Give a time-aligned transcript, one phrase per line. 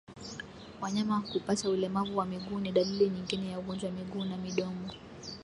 [0.81, 4.89] Wanyama kupata ulemavu wa miguu ni dalili nyingine ya ugonjwa miguu na midomo